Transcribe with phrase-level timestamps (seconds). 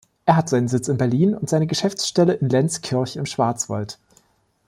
[0.25, 3.99] Er hat seinen Sitz in Berlin und seine Geschäftsstelle in Lenzkirch im Schwarzwald.